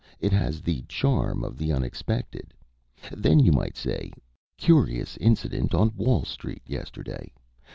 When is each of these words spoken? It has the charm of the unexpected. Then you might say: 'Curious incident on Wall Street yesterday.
It 0.19 0.31
has 0.31 0.63
the 0.63 0.81
charm 0.87 1.43
of 1.43 1.59
the 1.59 1.71
unexpected. 1.71 2.55
Then 3.15 3.37
you 3.37 3.51
might 3.51 3.77
say: 3.77 4.11
'Curious 4.57 5.15
incident 5.17 5.75
on 5.75 5.93
Wall 5.95 6.25
Street 6.25 6.63
yesterday. 6.65 7.31